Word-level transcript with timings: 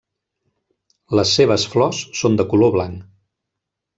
Les 1.19 1.33
seves 1.41 1.67
flors 1.75 2.01
són 2.21 2.39
de 2.41 2.47
color 2.55 2.75
blanc. 2.79 3.07